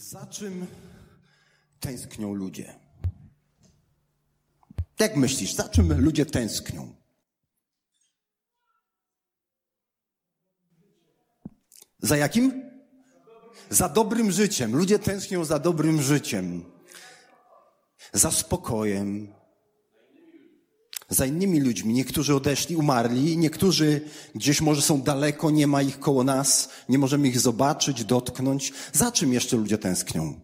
[0.00, 0.66] Za czym
[1.80, 2.74] tęsknią ludzie?
[4.98, 6.94] Jak myślisz, za czym ludzie tęsknią?
[11.98, 12.70] Za jakim?
[13.70, 14.76] Za dobrym życiem.
[14.76, 16.64] Ludzie tęsknią za dobrym życiem.
[18.12, 19.34] Za spokojem.
[21.10, 21.94] Za innymi ludźmi.
[21.94, 24.00] Niektórzy odeszli, umarli, niektórzy
[24.34, 28.72] gdzieś może są daleko, nie ma ich koło nas, nie możemy ich zobaczyć, dotknąć.
[28.92, 30.40] Za czym jeszcze ludzie tęsknią?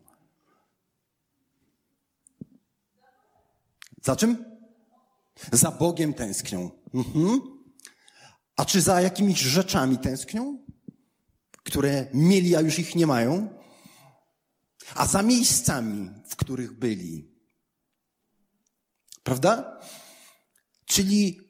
[4.03, 4.45] Za czym?
[5.53, 6.71] Za Bogiem tęsknią.
[6.95, 7.41] Mhm.
[8.57, 10.67] A czy za jakimiś rzeczami tęsknią?
[11.67, 13.49] które mieli, a już ich nie mają,
[14.95, 17.31] a za miejscami, w których byli.
[19.23, 19.81] Prawda?
[20.97, 21.41] Czyli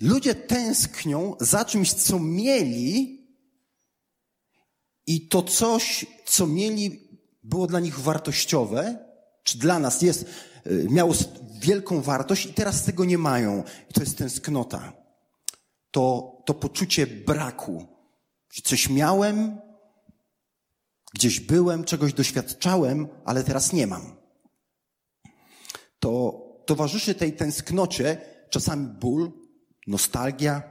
[0.00, 3.18] ludzie tęsknią za czymś, co mieli,
[5.06, 7.08] i to coś, co mieli,
[7.42, 9.06] było dla nich wartościowe,
[9.42, 10.24] czy dla nas jest,
[10.66, 11.14] y, miało
[11.60, 13.64] wielką wartość, i teraz tego nie mają.
[13.90, 14.92] I to jest tęsknota.
[15.90, 17.86] To, to poczucie braku
[18.64, 19.60] coś miałem,
[21.14, 24.16] gdzieś byłem, czegoś doświadczałem, ale teraz nie mam.
[26.00, 29.32] To towarzyszy tej tęsknocie czasami ból,
[29.86, 30.62] nostalgia,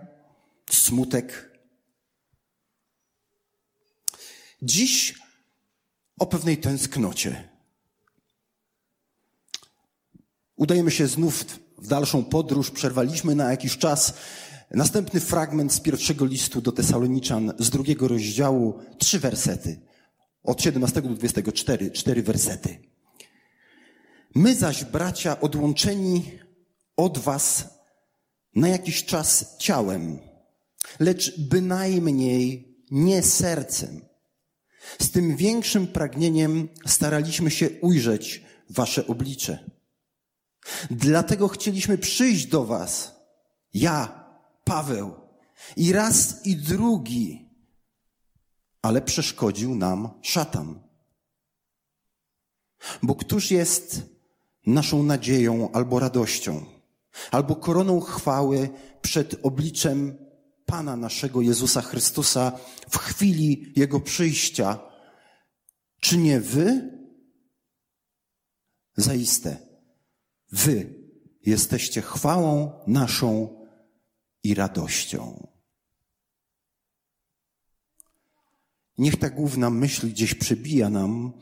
[0.72, 1.58] smutek.
[4.62, 5.20] Dziś
[6.20, 7.50] o pewnej tęsknocie.
[10.56, 11.46] Udajemy się znów
[11.78, 14.14] w dalszą podróż, przerwaliśmy na jakiś czas
[14.72, 19.80] Następny fragment z pierwszego listu do Tesaloniczan z drugiego rozdziału, trzy wersety.
[20.44, 22.97] Od 17 do 24, cztery wersety.
[24.36, 26.40] My zaś, bracia, odłączeni
[26.98, 27.66] od was
[28.56, 30.20] na jakiś czas ciałem,
[31.00, 34.06] lecz bynajmniej nie sercem.
[35.02, 39.70] Z tym większym pragnieniem staraliśmy się ujrzeć wasze oblicze.
[40.92, 43.16] Dlatego chcieliśmy przyjść do was,
[43.74, 44.28] ja,
[44.64, 45.16] Paweł.
[45.76, 47.50] I raz i drugi.
[48.82, 50.82] Ale przeszkodził nam szatan.
[53.04, 54.02] Bo któż jest
[54.68, 56.66] naszą nadzieją albo radością,
[57.32, 58.70] albo koroną chwały
[59.02, 60.28] przed obliczem
[60.66, 62.52] Pana naszego Jezusa Chrystusa
[62.90, 64.80] w chwili Jego przyjścia?
[66.00, 66.98] Czy nie wy?
[68.96, 69.58] Zaiste,
[70.52, 70.96] wy
[71.46, 73.58] jesteście chwałą naszą
[74.44, 75.48] i radością.
[78.98, 81.34] Niech ta główna myśl gdzieś przebija nam,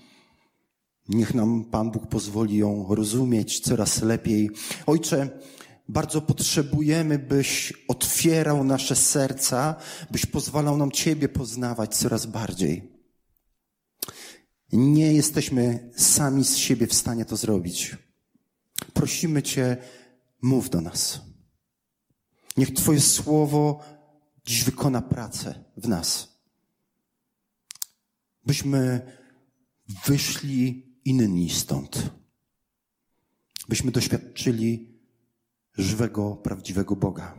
[1.10, 4.50] niech nam Pan Bóg pozwoli ją rozumieć coraz lepiej.
[4.86, 5.40] Ojcze,
[5.90, 9.76] bardzo potrzebujemy, byś otwierał nasze serca,
[10.12, 12.96] byś pozwalał nam Ciebie poznawać coraz bardziej.
[14.72, 17.98] Nie jesteśmy sami z siebie w stanie to zrobić.
[18.94, 19.78] Prosimy Cię,
[20.42, 21.22] mów do nas.
[22.58, 23.80] Niech Twoje słowo
[24.46, 26.40] dziś wykona pracę w nas.
[28.46, 29.02] Byśmy
[30.06, 32.10] wyszli inni stąd.
[33.70, 35.00] Byśmy doświadczyli
[35.74, 37.36] żywego, prawdziwego Boga.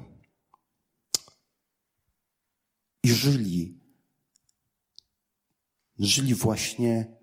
[3.03, 3.81] I żyli,
[5.99, 7.17] żyli właśnie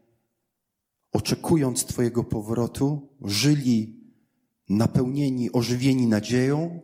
[1.11, 4.03] oczekując Twojego powrotu, żyli
[4.69, 6.81] napełnieni, ożywieni nadzieją,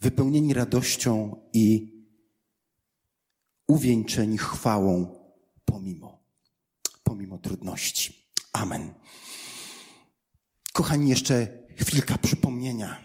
[0.00, 1.92] wypełnieni radością i
[3.66, 5.22] uwieńczeni chwałą
[5.64, 6.11] pomimo,
[7.12, 8.26] pomimo trudności.
[8.52, 8.94] Amen.
[10.72, 13.04] Kochani, jeszcze chwilka przypomnienia.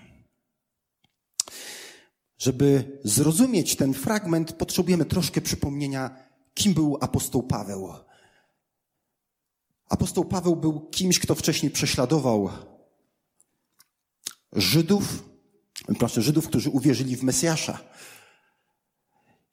[2.38, 6.18] Żeby zrozumieć ten fragment, potrzebujemy troszkę przypomnienia,
[6.54, 7.94] kim był apostoł Paweł.
[9.90, 12.50] Apostoł Paweł był kimś, kto wcześniej prześladował
[14.54, 15.24] Żydów,
[16.00, 17.80] proszę, Żydów, którzy uwierzyli w Mesjasza.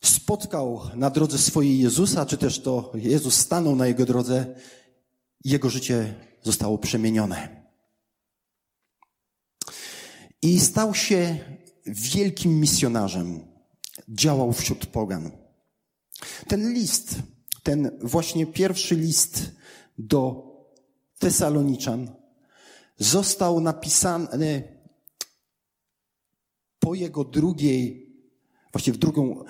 [0.04, 4.54] Spotkał na drodze swojej Jezusa, czy też to Jezus stanął na jego drodze
[5.44, 7.64] jego życie zostało przemienione.
[10.42, 11.38] I stał się
[11.86, 13.40] wielkim misjonarzem.
[14.08, 15.30] Działał wśród pogan.
[16.48, 17.14] Ten list,
[17.62, 19.42] ten właśnie pierwszy list
[19.98, 20.44] do
[21.18, 22.10] Tesaloniczan
[22.98, 24.62] został napisany
[26.78, 28.12] po jego drugiej,
[28.72, 29.44] właściwie w drugą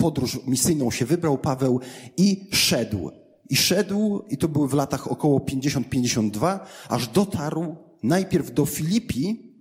[0.00, 1.80] podróż misyjną się wybrał Paweł
[2.16, 3.10] i szedł.
[3.50, 6.58] I szedł, i to były w latach około 50-52,
[6.88, 9.52] aż dotarł najpierw do Filipi,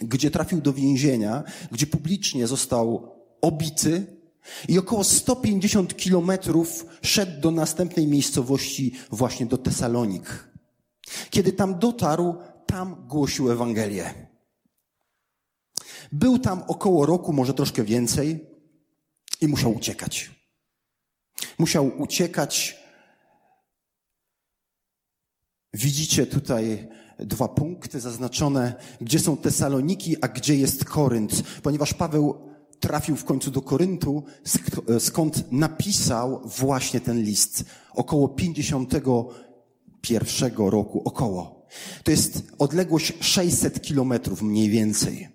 [0.00, 1.42] gdzie trafił do więzienia,
[1.72, 3.08] gdzie publicznie został
[3.40, 4.06] obity,
[4.68, 10.48] I około 150 kilometrów szedł do następnej miejscowości, właśnie do Tesalonik.
[11.30, 12.34] Kiedy tam dotarł,
[12.66, 14.14] tam głosił Ewangelię.
[16.12, 18.49] Był tam około roku, może troszkę więcej,
[19.40, 20.30] i musiał uciekać.
[21.58, 22.80] Musiał uciekać.
[25.74, 26.88] Widzicie tutaj
[27.18, 32.50] dwa punkty zaznaczone, gdzie są Tesaloniki, a gdzie jest Korynt, ponieważ Paweł
[32.80, 34.24] trafił w końcu do Koryntu,
[34.98, 37.64] skąd napisał właśnie ten list.
[37.92, 41.66] Około 51 roku, około.
[42.04, 45.28] To jest odległość 600 kilometrów mniej więcej.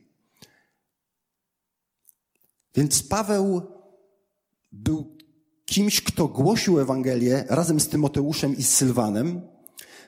[2.75, 3.74] Więc Paweł
[4.75, 5.17] był
[5.65, 9.41] kimś, kto głosił Ewangelię razem z Tymoteuszem i z Sylwanem.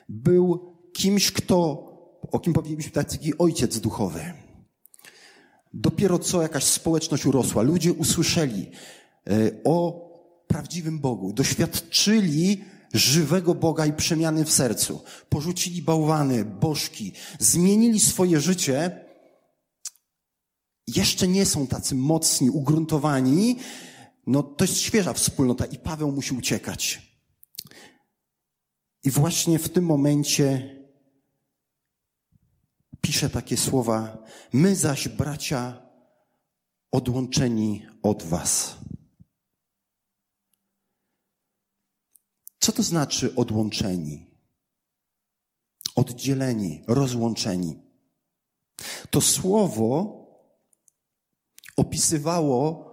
[0.08, 1.56] Był kimś, kto,
[2.32, 4.32] o kim powiedzieliśmy taki ojciec duchowy.
[5.74, 8.70] Dopiero co jakaś społeczność urosła, ludzie usłyszeli
[9.26, 10.08] e, o
[10.46, 15.00] prawdziwym Bogu, doświadczyli żywego Boga i przemiany w sercu.
[15.28, 19.04] Porzucili bałwany, bożki, zmienili swoje życie.
[20.86, 23.56] Jeszcze nie są tacy mocni, ugruntowani.
[24.28, 27.02] No to jest świeża wspólnota i Paweł musi uciekać.
[29.04, 30.76] I właśnie w tym momencie
[33.00, 35.90] pisze takie słowa: My zaś, bracia,
[36.92, 38.76] odłączeni od Was.
[42.60, 44.26] Co to znaczy odłączeni?
[45.94, 47.82] Oddzieleni, rozłączeni.
[49.10, 50.18] To słowo
[51.76, 52.87] opisywało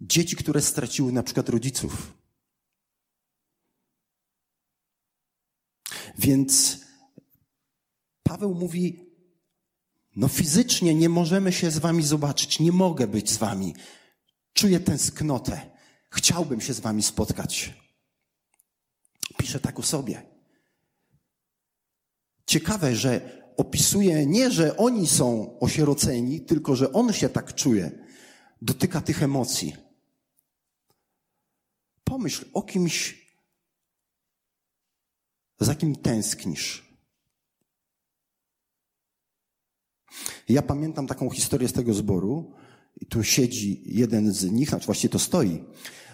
[0.00, 2.12] dzieci, które straciły na przykład rodziców.
[6.18, 6.80] Więc
[8.22, 9.06] Paweł mówi,
[10.16, 13.74] no fizycznie nie możemy się z wami zobaczyć, nie mogę być z wami.
[14.52, 15.70] Czuję tęsknotę.
[16.10, 17.74] Chciałbym się z wami spotkać.
[19.38, 20.22] Pisze tak o sobie.
[22.46, 27.90] Ciekawe, że opisuje nie, że oni są osieroceni, tylko że on się tak czuje.
[28.62, 29.85] Dotyka tych emocji.
[32.16, 33.26] Pomyśl o kimś,
[35.60, 36.96] za kim tęsknisz.
[40.48, 42.54] Ja pamiętam taką historię z tego zboru,
[43.00, 45.64] i tu siedzi jeden z nich, znaczy właściwie to stoi.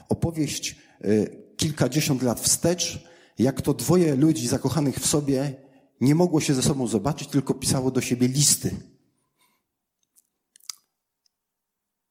[0.08, 3.08] Opowieść y, kilkadziesiąt lat wstecz,
[3.38, 5.54] jak to dwoje ludzi zakochanych w sobie
[6.00, 8.76] nie mogło się ze sobą zobaczyć, tylko pisało do siebie listy.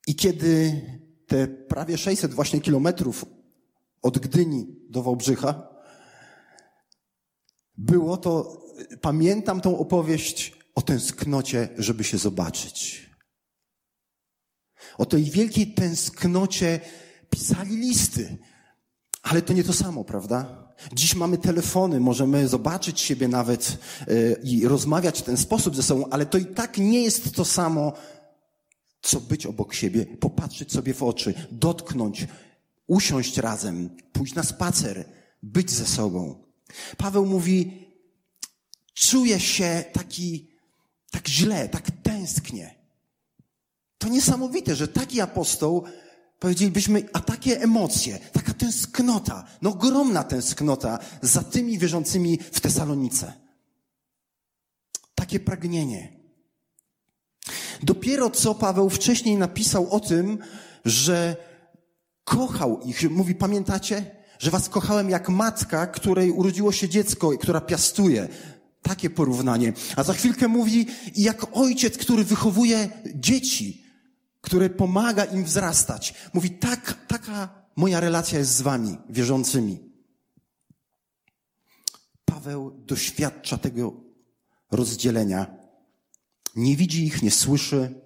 [0.07, 0.81] I kiedy
[1.27, 3.40] te prawie 600 właśnie kilometrów
[4.01, 5.67] od Gdyni do Wałbrzycha
[7.77, 8.61] było, to
[9.01, 13.09] pamiętam tą opowieść o tęsknocie, żeby się zobaczyć.
[14.97, 16.79] O tej wielkiej tęsknocie
[17.29, 18.37] pisali listy.
[19.23, 20.71] Ale to nie to samo, prawda?
[20.93, 23.77] Dziś mamy telefony, możemy zobaczyć siebie nawet
[24.07, 27.45] yy, i rozmawiać w ten sposób ze sobą, ale to i tak nie jest to
[27.45, 27.93] samo,
[29.01, 32.27] co być obok siebie, popatrzeć sobie w oczy, dotknąć,
[32.87, 35.05] usiąść razem, pójść na spacer,
[35.43, 36.43] być ze sobą.
[36.97, 37.87] Paweł mówi,
[38.93, 40.51] czuję się taki
[41.11, 42.75] tak źle, tak tęsknie.
[43.97, 45.83] To niesamowite, że taki apostoł,
[46.39, 53.33] powiedzielibyśmy, a takie emocje, taka tęsknota, no ogromna tęsknota za tymi wierzącymi w Tesalonice.
[55.15, 56.19] Takie pragnienie.
[57.83, 60.37] Dopiero co Paweł wcześniej napisał o tym,
[60.85, 61.35] że
[62.31, 63.11] kochał ich.
[63.11, 68.27] Mówi, pamiętacie, że was kochałem jak matka, której urodziło się dziecko która piastuje.
[68.81, 69.73] Takie porównanie.
[69.95, 73.83] A za chwilkę mówi, i jak ojciec, który wychowuje dzieci,
[74.41, 76.13] który pomaga im wzrastać.
[76.33, 79.79] Mówi, tak, taka moja relacja jest z wami, wierzącymi.
[82.25, 83.93] Paweł doświadcza tego
[84.71, 85.57] rozdzielenia.
[86.55, 88.01] Nie widzi ich, nie słyszy,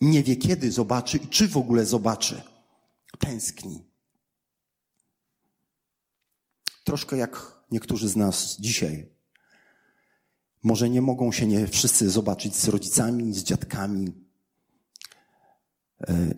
[0.00, 2.51] nie wie kiedy zobaczy i czy w ogóle zobaczy.
[3.18, 3.84] Tęskni.
[6.84, 9.06] Troszkę jak niektórzy z nas dzisiaj.
[10.62, 14.12] Może nie mogą się nie wszyscy zobaczyć z rodzicami, z dziadkami.
[16.08, 16.34] E,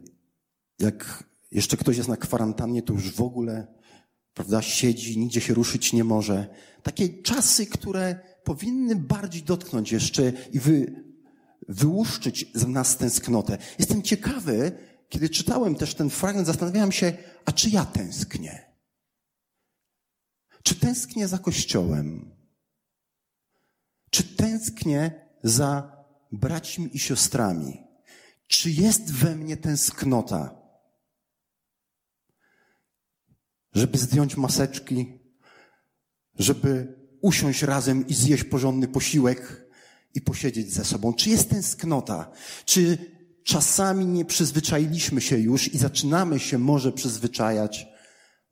[0.78, 3.66] jak jeszcze ktoś jest na kwarantannie, to już w ogóle,
[4.34, 6.54] prawda, siedzi, nigdzie się ruszyć nie może.
[6.82, 11.04] Takie czasy, które powinny bardziej dotknąć jeszcze i wy,
[11.68, 13.58] wyłuszczyć z nas tęsknotę.
[13.78, 18.74] Jestem ciekawy, kiedy czytałem też ten fragment, zastanawiałem się, a czy ja tęsknię?
[20.62, 22.34] Czy tęsknię za Kościołem?
[24.10, 27.82] Czy tęsknię za braćmi i siostrami?
[28.48, 30.64] Czy jest we mnie tęsknota
[33.74, 35.18] żeby zdjąć maseczki,
[36.38, 39.66] żeby usiąść razem i zjeść porządny posiłek
[40.14, 41.14] i posiedzieć ze sobą?
[41.14, 42.30] Czy jest tęsknota?
[42.64, 42.98] Czy
[43.44, 47.86] czasami nie przyzwyczailiśmy się już i zaczynamy się może przyzwyczajać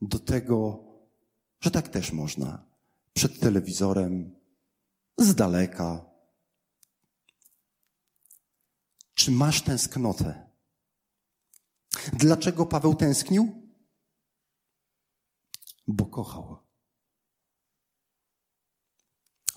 [0.00, 0.84] do tego,
[1.60, 2.66] że tak też można?
[3.12, 4.36] Przed telewizorem,
[5.18, 6.04] z daleka.
[9.14, 10.50] Czy masz tęsknotę?
[12.12, 13.72] Dlaczego Paweł tęsknił?
[15.86, 16.58] Bo kochał.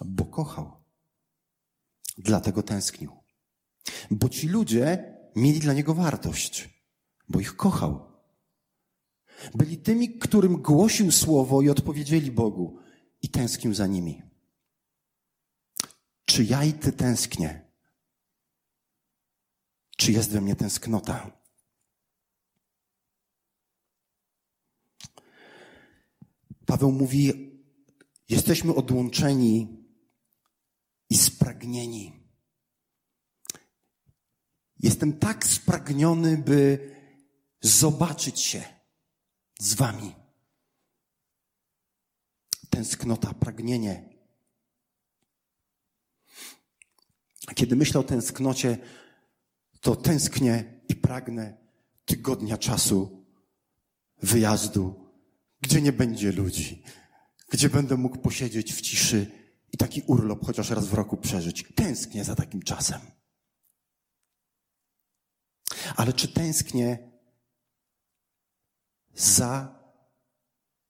[0.06, 0.84] Bo kochał.
[2.18, 3.12] Dlatego tęsknił.
[4.12, 6.70] Bo ci ludzie mieli dla niego wartość,
[7.30, 8.15] bo ich kochał.
[9.56, 12.80] Byli tymi, którym głosił słowo i odpowiedzieli Bogu
[13.22, 14.22] i tęsknił za nimi.
[16.25, 17.65] Czy ja i ty tęsknię?
[19.98, 21.32] Czy jest we mnie tęsknota?
[26.65, 27.51] Paweł mówi,
[28.30, 29.86] jesteśmy odłączeni
[31.10, 32.25] i spragnieni.
[34.86, 36.92] Jestem tak spragniony, by
[37.62, 38.63] zobaczyć się
[39.60, 40.15] z wami.
[42.70, 44.10] Tęsknota, pragnienie.
[47.56, 48.77] Kiedy myślę o tęsknocie,
[49.82, 51.58] to tęsknię i pragnę
[52.06, 53.25] tygodnia czasu
[54.22, 55.10] wyjazdu,
[55.62, 56.84] gdzie nie będzie ludzi,
[57.50, 59.32] gdzie będę mógł posiedzieć w ciszy
[59.74, 61.65] i taki urlop chociaż raz w roku przeżyć.
[61.75, 63.01] Tęsknię za takim czasem.
[65.96, 67.12] Ale czy tęsknię
[69.13, 69.80] za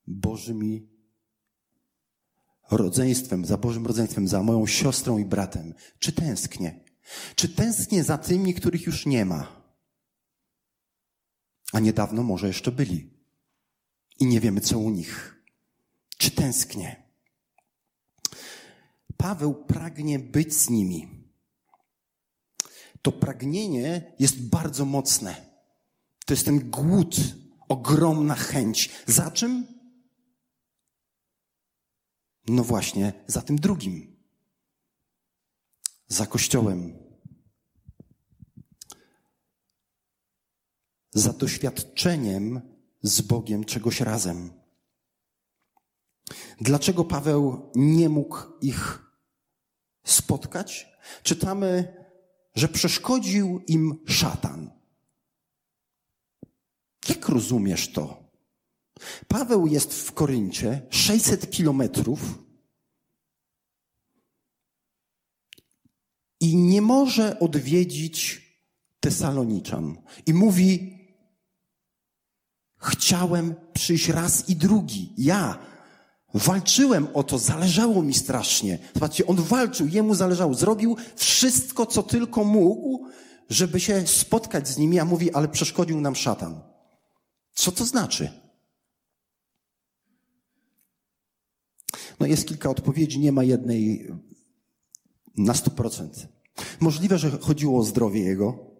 [0.07, 0.89] Bożymi
[2.71, 5.73] rodzeństwem, za Bożym rodzeństwem, za moją siostrą i bratem?
[5.99, 6.83] Czy tęsknię?
[7.35, 9.65] Czy tęsknię za tymi, których już nie ma?
[11.73, 13.09] A niedawno może jeszcze byli.
[14.19, 15.43] I nie wiemy, co u nich.
[16.17, 17.03] Czy tęsknię?
[19.17, 21.14] Paweł pragnie być z nimi.
[23.05, 25.35] To pragnienie jest bardzo mocne.
[26.25, 27.15] To jest ten głód,
[27.67, 28.91] ogromna chęć.
[29.07, 29.67] Za czym?
[32.47, 34.17] No właśnie, za tym drugim.
[36.07, 36.97] Za Kościołem.
[41.13, 42.61] Za doświadczeniem
[43.01, 44.53] z Bogiem czegoś razem.
[46.61, 49.11] Dlaczego Paweł nie mógł ich
[50.03, 50.87] spotkać?
[51.23, 52.04] Czytamy,
[52.55, 54.71] że przeszkodził im szatan.
[57.09, 58.25] Jak rozumiesz to?
[59.27, 62.45] Paweł jest w Koryncie 600 kilometrów
[66.39, 68.45] i nie może odwiedzić
[68.99, 69.97] Tesaloniczan.
[70.25, 70.97] I mówi,
[72.77, 75.13] chciałem przyjść raz i drugi.
[75.17, 75.59] Ja
[76.35, 78.79] walczyłem o to, zależało mi strasznie.
[78.93, 80.53] Zobaczcie, on walczył, jemu zależało.
[80.53, 83.07] Zrobił wszystko, co tylko mógł,
[83.49, 86.61] żeby się spotkać z nimi, a mówi, ale przeszkodził nam szatan.
[87.53, 88.29] Co to znaczy?
[92.19, 94.11] No jest kilka odpowiedzi, nie ma jednej
[95.37, 96.27] na 100%.
[96.79, 98.75] Możliwe, że chodziło o zdrowie jego.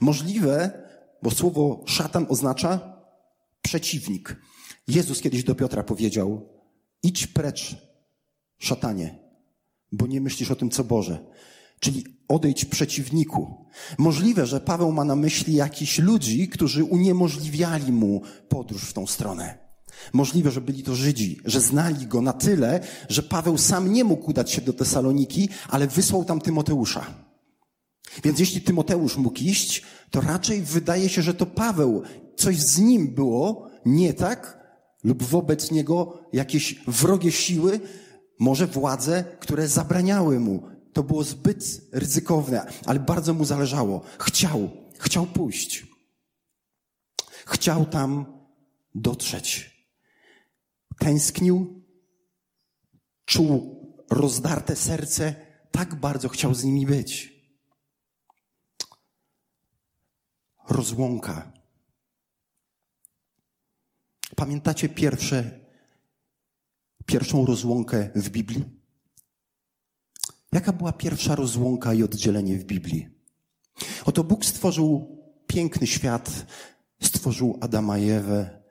[0.00, 0.82] Możliwe,
[1.22, 2.96] bo słowo szatan oznacza
[3.62, 4.36] przeciwnik.
[4.88, 6.48] Jezus kiedyś do Piotra powiedział:
[7.02, 7.76] idź precz,
[8.58, 9.18] szatanie,
[9.92, 11.24] bo nie myślisz o tym, co Boże.
[11.80, 13.66] Czyli odejdź przeciwniku.
[13.98, 19.58] Możliwe, że Paweł ma na myśli jakichś ludzi, którzy uniemożliwiali mu podróż w tą stronę.
[20.12, 24.30] Możliwe, że byli to Żydzi, że znali go na tyle, że Paweł sam nie mógł
[24.30, 27.06] udać się do Tesaloniki, ale wysłał tam Tymoteusza.
[28.24, 32.02] Więc jeśli Tymoteusz mógł iść, to raczej wydaje się, że to Paweł,
[32.36, 34.59] coś z nim było nie tak,
[35.04, 37.80] lub wobec niego jakieś wrogie siły,
[38.38, 40.62] może władze, które zabraniały mu.
[40.92, 44.02] To było zbyt ryzykowne, ale bardzo mu zależało.
[44.18, 45.86] Chciał, chciał pójść.
[47.46, 48.26] Chciał tam
[48.94, 49.80] dotrzeć
[51.00, 51.84] tęsknił,
[53.24, 53.80] czuł
[54.10, 55.34] rozdarte serce,
[55.70, 57.32] tak bardzo chciał z nimi być.
[60.68, 61.59] Rozłąka.
[64.40, 65.60] Pamiętacie pierwsze,
[67.06, 68.64] pierwszą rozłąkę w Biblii?
[70.52, 73.08] Jaka była pierwsza rozłąka i oddzielenie w Biblii?
[74.04, 76.46] Oto Bóg stworzył piękny świat,
[77.02, 78.62] stworzył Adama i Ewę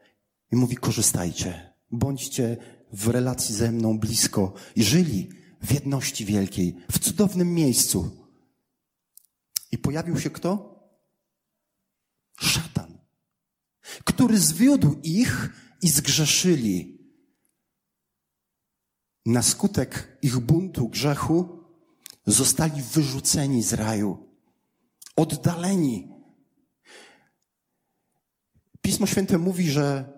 [0.52, 1.74] i mówi: korzystajcie.
[1.92, 2.58] Bądźcie
[2.94, 5.30] w relacji ze mną blisko i żyli
[5.62, 8.28] w jedności wielkiej, w cudownym miejscu.
[9.72, 10.80] I pojawił się kto?
[12.40, 12.99] Szatan.
[14.04, 15.50] Który zwiódł ich
[15.82, 17.00] i zgrzeszyli.
[19.26, 21.60] Na skutek ich buntu, grzechu,
[22.26, 24.30] zostali wyrzuceni z raju,
[25.16, 26.08] oddaleni.
[28.82, 30.14] Pismo Święte mówi, że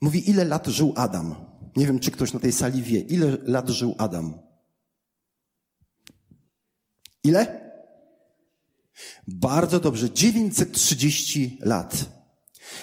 [0.00, 1.34] mówi, ile lat żył Adam.
[1.76, 4.38] Nie wiem, czy ktoś na tej sali wie, ile lat żył Adam.
[7.24, 7.70] Ile?
[9.28, 12.21] Bardzo dobrze, 930 lat.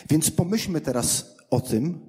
[0.10, 2.00] Więc pomyślmy teraz o tym,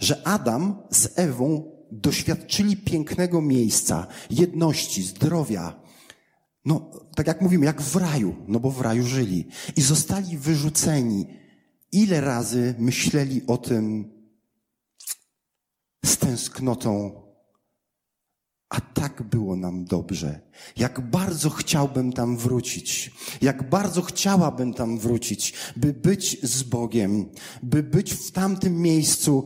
[0.00, 5.80] że Adam z Ewą doświadczyli pięknego miejsca, jedności, zdrowia.
[6.64, 9.48] No, tak jak mówimy, jak w raju, no bo w raju żyli.
[9.76, 11.26] I zostali wyrzuceni.
[11.92, 14.12] Ile razy myśleli o tym
[16.04, 17.22] z tęsknotą,
[18.68, 20.40] a tak było nam dobrze.
[20.76, 23.10] Jak bardzo chciałbym tam wrócić.
[23.40, 27.30] Jak bardzo chciałabym tam wrócić, by być z Bogiem,
[27.62, 29.44] by być w tamtym miejscu.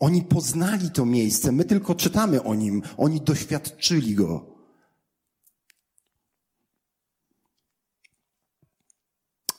[0.00, 4.52] Oni poznali to miejsce, my tylko czytamy o nim, oni doświadczyli go.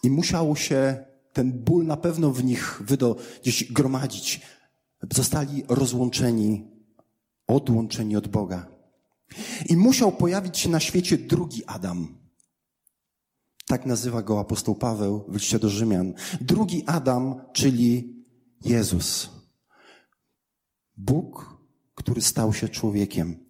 [0.04, 4.42] I musiał się ten ból na pewno w nich wydo, gdzieś gromadzić.
[5.14, 6.68] Zostali rozłączeni,
[7.48, 8.73] odłączeni od Boga.
[9.70, 12.18] I musiał pojawić się na świecie drugi Adam.
[13.68, 16.14] Tak nazywa go apostoł Paweł w liście do Rzymian.
[16.42, 18.16] Drugi Adam, czyli
[18.66, 19.30] Jezus.
[20.98, 21.58] Bóg,
[21.96, 23.46] który stał się człowiekiem.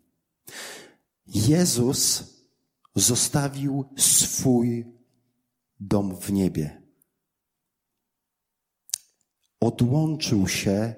[1.28, 2.24] Jezus
[2.96, 4.86] zostawił swój
[5.80, 6.82] dom w niebie.
[9.60, 10.94] Odłączył się,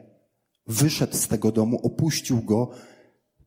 [0.68, 2.72] wyszedł z tego domu, opuścił go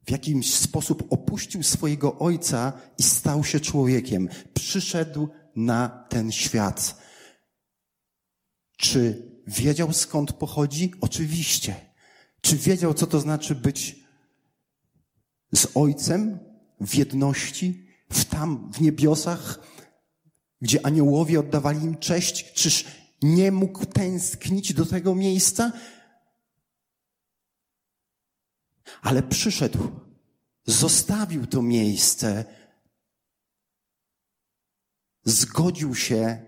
[0.09, 4.29] w jakimś sposób opuścił swojego ojca i stał się człowiekiem.
[4.55, 7.03] Przyszedł na ten świat.
[8.77, 10.93] Czy wiedział skąd pochodzi?
[11.01, 11.75] Oczywiście.
[12.41, 14.05] Czy wiedział, co to znaczy być
[15.55, 16.39] z ojcem
[16.81, 19.61] w jedności, w tam, w niebiosach,
[20.61, 22.53] gdzie aniołowie oddawali im cześć?
[22.53, 22.85] Czyż
[23.23, 25.73] nie mógł tęsknić do tego miejsca?
[29.03, 29.79] Ale przyszedł,
[30.65, 32.45] zostawił to miejsce,
[35.25, 36.47] zgodził się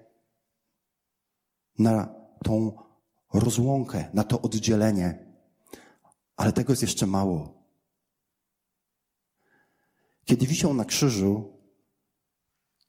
[1.79, 2.72] na tą
[3.33, 5.26] rozłąkę, na to oddzielenie.
[6.37, 7.64] Ale tego jest jeszcze mało.
[10.24, 11.61] Kiedy wisiał na krzyżu,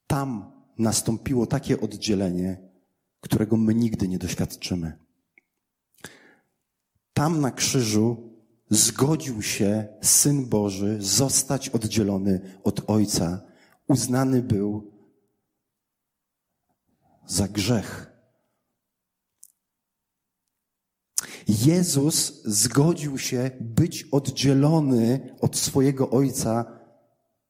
[0.07, 2.69] tam nastąpiło takie oddzielenie,
[3.21, 4.97] którego my nigdy nie doświadczymy.
[7.13, 8.31] Tam na krzyżu
[8.71, 13.41] zgodził się Syn Boży zostać oddzielony od Ojca.
[13.88, 14.91] Uznany był
[17.25, 18.12] za grzech.
[21.47, 26.79] Jezus zgodził się być oddzielony od swojego Ojca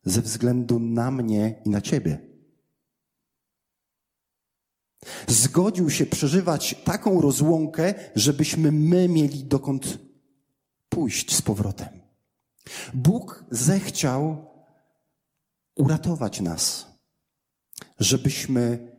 [0.04, 2.32] ze względu na mnie i na Ciebie.
[5.28, 10.11] Zgodził się przeżywać taką rozłąkę, żebyśmy my mieli dokąd
[10.92, 11.90] pójść z powrotem.
[12.94, 14.52] Bóg zechciał
[15.76, 16.88] uratować nas,
[18.00, 18.92] żebyśmy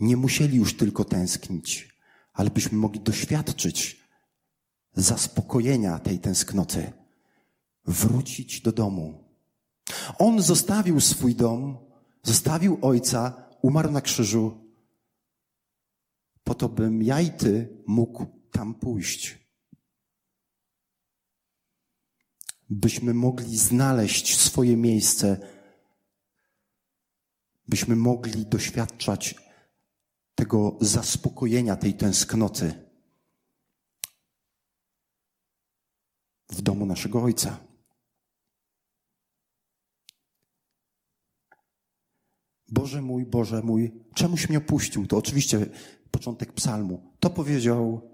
[0.00, 1.98] nie musieli już tylko tęsknić,
[2.32, 4.00] ale byśmy mogli doświadczyć
[4.94, 6.92] zaspokojenia tej tęsknoty,
[7.84, 9.24] wrócić do domu.
[10.18, 11.78] On zostawił swój dom,
[12.22, 14.62] zostawił ojca, umarł na krzyżu,
[16.44, 19.41] po to bym ja i ty mógł tam pójść.
[22.70, 25.38] Byśmy mogli znaleźć swoje miejsce,
[27.68, 29.34] byśmy mogli doświadczać
[30.34, 32.74] tego zaspokojenia, tej tęsknoty
[36.48, 37.58] w domu naszego Ojca.
[42.68, 45.06] Boże mój, Boże mój, czemuś mnie opuścił?
[45.06, 45.66] To oczywiście
[46.10, 47.12] początek psalmu.
[47.20, 48.10] To powiedział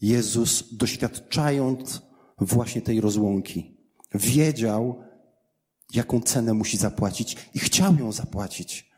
[0.00, 2.07] Jezus, doświadczając
[2.40, 3.76] właśnie tej rozłąki.
[4.14, 5.02] Wiedział,
[5.94, 8.90] jaką cenę musi zapłacić i chciał ją zapłacić.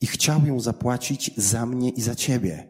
[0.00, 2.68] I chciał ją zapłacić za mnie i za ciebie.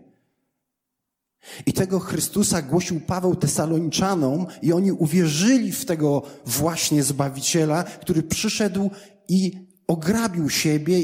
[1.66, 8.90] I tego Chrystusa głosił Paweł Tesaloniczanom i oni uwierzyli w tego właśnie Zbawiciela, który przyszedł
[9.28, 11.02] i ograbił siebie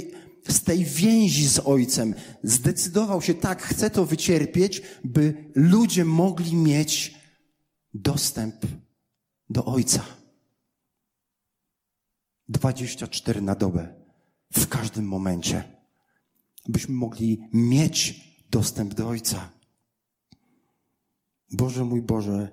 [0.48, 2.14] z tej więzi z Ojcem.
[2.42, 7.14] Zdecydował się tak, chcę to wycierpieć, by ludzie mogli mieć
[7.94, 8.54] dostęp
[9.54, 10.04] do Ojca.
[12.48, 13.94] 24 na dobę,
[14.52, 15.64] w każdym momencie,
[16.68, 19.50] byśmy mogli mieć dostęp do Ojca.
[21.50, 22.48] Boże mój Boże,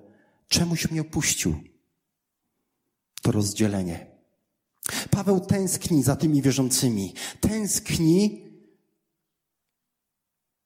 [0.48, 1.62] czemuś mnie opuścił?
[3.22, 4.06] To rozdzielenie.
[5.10, 7.14] Paweł tęskni za tymi wierzącymi.
[7.40, 8.44] Tęskni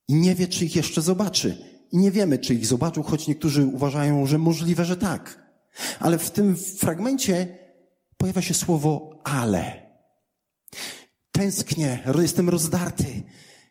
[0.09, 1.59] i nie wie, czy ich jeszcze zobaczy.
[1.92, 5.45] I nie wiemy, czy ich zobaczył, choć niektórzy uważają, że możliwe, że tak.
[6.00, 7.58] Ale w tym fragmencie
[8.16, 9.86] pojawia się słowo ale.
[11.32, 13.22] Tęsknię, jestem rozdarty,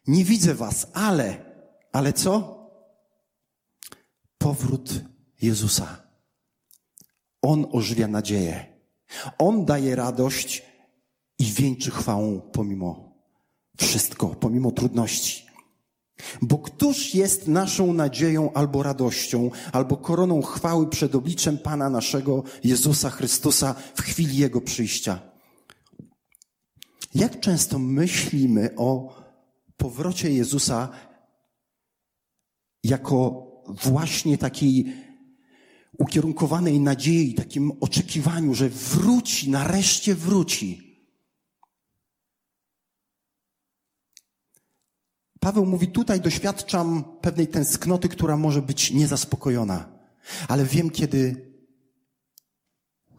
[0.07, 1.37] nie widzę was, ale,
[1.91, 2.55] ale co?
[4.37, 4.89] Powrót
[5.41, 6.05] Jezusa.
[7.41, 8.65] On ożywia nadzieję.
[9.37, 10.63] On daje radość
[11.39, 13.15] i wieńczy chwałą pomimo
[13.77, 15.44] wszystko, pomimo trudności.
[16.41, 23.09] Bo któż jest naszą nadzieją albo radością, albo koroną chwały przed obliczem Pana naszego Jezusa
[23.09, 25.19] Chrystusa w chwili Jego przyjścia?
[27.15, 29.15] Jak często myślimy o
[29.77, 30.89] powrocie Jezusa
[32.83, 33.47] jako
[33.83, 34.93] właśnie takiej
[35.97, 40.84] ukierunkowanej nadziei, takim oczekiwaniu, że wróci, nareszcie wróci.
[45.45, 49.89] Paweł mówi, tutaj doświadczam pewnej tęsknoty, która może być niezaspokojona,
[50.47, 51.51] ale wiem, kiedy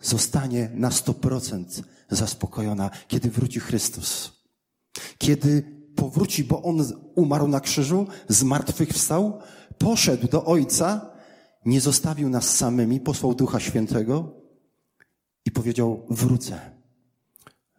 [0.03, 4.33] zostanie na 100% zaspokojona, kiedy wróci Chrystus.
[5.19, 5.63] Kiedy
[5.97, 9.41] powróci, bo On umarł na krzyżu, zmartwychwstał,
[9.79, 11.11] poszedł do Ojca,
[11.67, 14.43] nie zostawił nas samymi, posłał Ducha Świętego
[15.45, 16.61] i powiedział: Wrócę,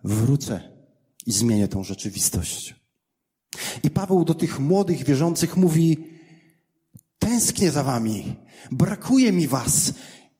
[0.03, 0.61] wrócę
[1.25, 2.76] i zmienię tą rzeczywistość.
[3.83, 5.97] I Paweł do tych młodych wierzących mówi:
[7.19, 8.35] Tęsknię za wami,
[8.71, 9.93] brakuje mi was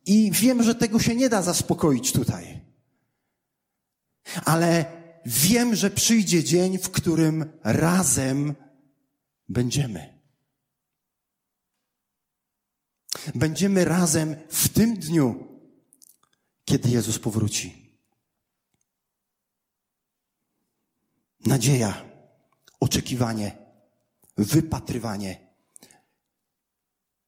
[0.06, 2.62] i wiem, że tego się nie da zaspokoić tutaj.
[4.46, 4.86] Ale
[5.26, 8.56] wiem, że przyjdzie dzień, w którym razem
[9.50, 10.18] będziemy.
[13.36, 15.48] Będziemy razem w tym dniu,
[16.66, 17.88] kiedy Jezus powróci.
[21.46, 22.07] Nadzieja,
[22.80, 23.58] oczekiwanie,
[24.38, 25.48] wypatrywanie.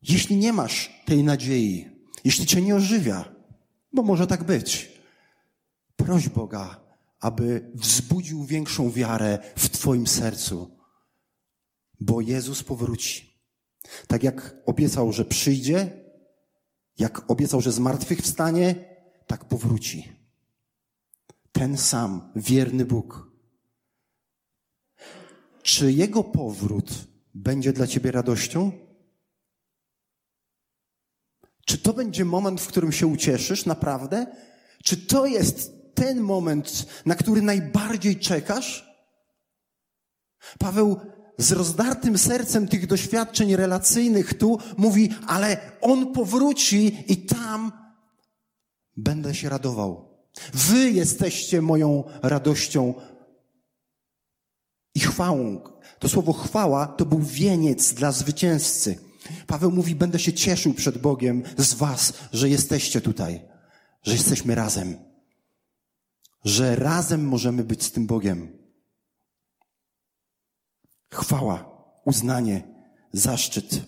[0.01, 1.89] Jeśli nie masz tej nadziei,
[2.23, 3.35] jeśli cię nie ożywia,
[3.93, 4.91] bo może tak być,
[5.95, 6.81] proś Boga,
[7.19, 10.77] aby wzbudził większą wiarę w Twoim sercu,
[11.99, 13.29] bo Jezus powróci.
[14.07, 15.91] Tak jak obiecał, że przyjdzie,
[16.97, 18.75] jak obiecał, że zmartwychwstanie,
[19.27, 20.11] tak powróci.
[21.51, 23.28] Ten sam wierny Bóg.
[25.69, 26.91] Czy Jego powrót
[27.33, 28.71] będzie dla Ciebie radością?
[31.65, 34.27] Czy to będzie moment, w którym się ucieszysz naprawdę?
[34.83, 38.95] Czy to jest ten moment, na który najbardziej czekasz?
[40.59, 40.99] Paweł
[41.37, 47.71] z rozdartym sercem tych doświadczeń relacyjnych tu mówi, ale on powróci i tam
[48.97, 50.09] będę się radował.
[50.53, 52.93] Wy jesteście moją radością
[54.95, 55.61] i chwałą.
[55.99, 58.99] To słowo chwała to był wieniec dla zwycięzcy.
[59.47, 63.41] Paweł mówi, będę się cieszył przed Bogiem z was, że jesteście tutaj,
[64.03, 64.97] że jesteśmy razem,
[66.45, 68.57] że razem możemy być z tym Bogiem.
[71.11, 71.69] Chwała,
[72.05, 72.63] uznanie,
[73.13, 73.81] zaszczyt.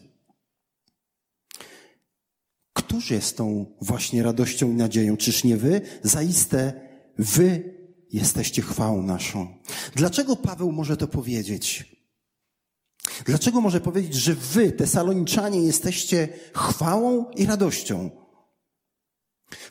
[2.73, 5.17] Któż jest tą właśnie radością i nadzieją?
[5.17, 5.81] Czyż nie wy?
[6.03, 6.73] Zaiste
[7.17, 7.81] wy
[8.13, 9.47] jesteście chwałą naszą.
[9.95, 11.95] Dlaczego Paweł może to powiedzieć?
[13.26, 18.10] Dlaczego może powiedzieć, że wy, Tesaloniczanie, jesteście chwałą i radością?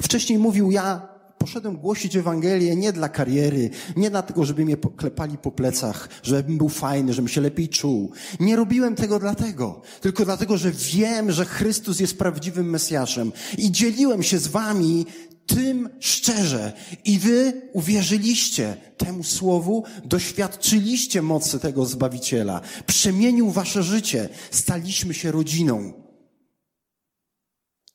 [0.03, 5.51] Wcześniej mówił, ja poszedłem głosić Ewangelię nie dla kariery, nie dlatego, żeby mnie klepali po
[5.51, 8.13] plecach, żebym był fajny, żebym się lepiej czuł.
[8.41, 14.23] Nie robiłem tego dlatego, tylko dlatego, że wiem, że Chrystus jest prawdziwym Mesjaszem i dzieliłem
[14.23, 15.07] się z wami
[15.55, 16.73] tym szczerze.
[17.05, 22.61] I wy uwierzyliście temu słowu, doświadczyliście mocy tego Zbawiciela.
[22.87, 24.29] Przemienił wasze życie.
[24.51, 25.93] Staliśmy się rodziną.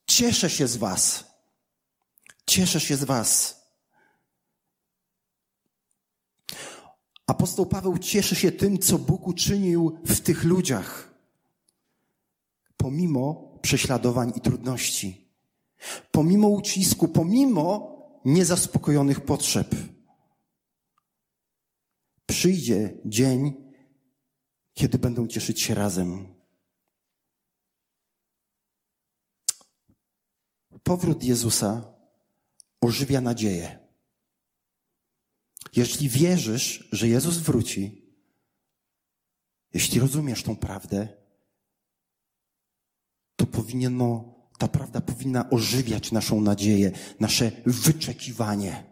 [0.07, 1.23] Cieszę się z was.
[2.47, 3.65] Cieszę się z Was.
[7.27, 11.13] Apostoł Paweł cieszy się tym, co Bóg uczynił w tych ludziach,
[12.77, 15.24] pomimo prześladowań i trudności,
[16.11, 19.75] pomimo ucisku, pomimo niezaspokojonych potrzeb.
[22.25, 23.53] Przyjdzie dzień,
[24.73, 26.35] kiedy będą cieszyć się razem.
[30.83, 31.93] Powrót Jezusa
[32.81, 33.79] ożywia nadzieję.
[35.75, 38.11] Jeśli wierzysz, że Jezus wróci,
[39.73, 41.07] jeśli rozumiesz tą prawdę,
[43.35, 48.83] to powinno Ta prawda powinna ożywiać naszą nadzieję, nasze wyczekiwanie.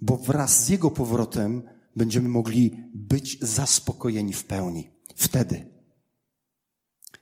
[0.00, 1.62] Bo wraz z Jego powrotem
[1.96, 4.90] będziemy mogli być zaspokojeni w pełni.
[5.16, 5.74] Wtedy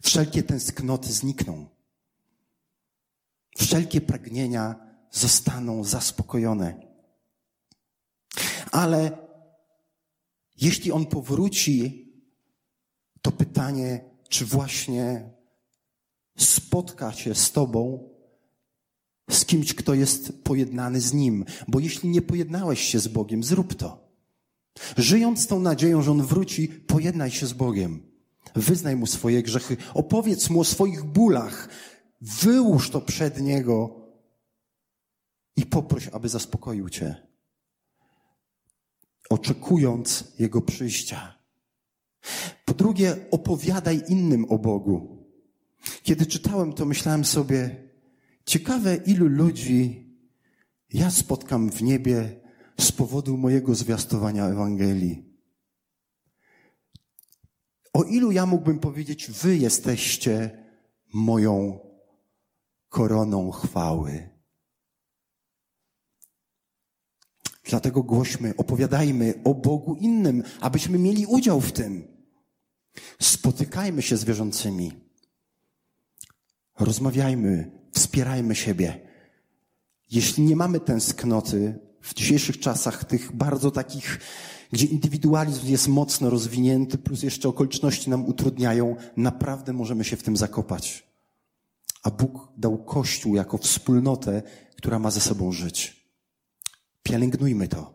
[0.03, 1.67] wszelkie tęsknoty znikną.
[3.57, 4.75] Wszelkie pragnienia
[5.11, 6.87] zostaną zaspokojone.
[8.73, 9.19] Ale
[10.57, 12.09] jeśli On powróci,
[13.23, 15.31] to pytanie, czy właśnie
[16.43, 18.09] spotka się z Tobą,
[19.31, 21.45] z kimś, kto jest pojednany z Nim.
[21.69, 24.13] Bo jeśli nie pojednałeś się z Bogiem, zrób to.
[24.97, 28.13] Żyjąc tą nadzieją, że On wróci, pojednaj się z Bogiem.
[28.55, 31.69] Wyznaj Mu swoje grzechy, opowiedz Mu o swoich bólach,
[32.21, 34.03] wyłóż to przed Niego
[35.57, 37.27] i poproś, aby zaspokoił Cię,
[39.31, 41.39] oczekując Jego przyjścia.
[42.65, 45.12] Po drugie, opowiadaj innym o Bogu.
[46.03, 47.89] Kiedy czytałem to, myślałem sobie,
[48.45, 50.03] ciekawe ilu ludzi
[50.93, 52.41] ja spotkam w niebie
[52.81, 55.25] z powodu mojego zwiastowania Ewangelii.
[57.93, 60.65] O ilu ja mógłbym powiedzieć, wy jesteście
[61.15, 61.81] moją
[62.89, 64.29] koroną chwały.
[67.65, 72.09] Dlatego głośmy, opowiadajmy o Bogu innym, abyśmy mieli udział w tym.
[73.21, 75.12] Spotykajmy się z wierzącymi.
[76.79, 79.01] Rozmawiajmy, wspierajmy siebie.
[80.11, 84.21] Jeśli nie mamy tęsknoty w dzisiejszych czasach, tych bardzo takich,
[84.73, 90.37] gdzie indywidualizm jest mocno rozwinięty, plus jeszcze okoliczności nam utrudniają, naprawdę możemy się w tym
[90.37, 91.13] zakopać.
[92.03, 94.43] A Bóg dał Kościół jako wspólnotę,
[94.77, 96.07] która ma ze sobą żyć.
[97.03, 97.95] Pielęgnujmy to.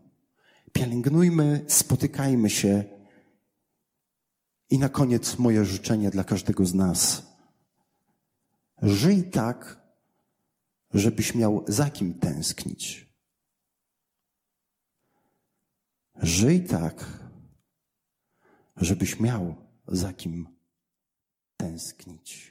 [0.74, 2.84] Pielęgnujmy, spotykajmy się.
[4.70, 7.27] I na koniec moje życzenie dla każdego z nas.
[8.82, 9.82] Żyj tak,
[10.94, 13.08] żebyś miał za kim tęsknić.
[16.16, 17.06] Żyj tak,
[18.78, 19.56] żebyś miał
[19.88, 20.48] za kim
[21.58, 22.47] tęsknić.